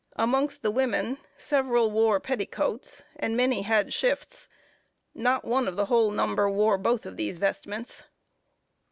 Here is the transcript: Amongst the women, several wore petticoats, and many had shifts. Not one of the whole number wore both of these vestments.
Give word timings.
Amongst 0.15 0.63
the 0.63 0.71
women, 0.71 1.19
several 1.37 1.91
wore 1.91 2.19
petticoats, 2.19 3.03
and 3.17 3.37
many 3.37 3.61
had 3.61 3.93
shifts. 3.93 4.49
Not 5.13 5.45
one 5.45 5.67
of 5.67 5.75
the 5.75 5.85
whole 5.85 6.09
number 6.09 6.49
wore 6.49 6.79
both 6.79 7.05
of 7.05 7.17
these 7.17 7.37
vestments. 7.37 8.03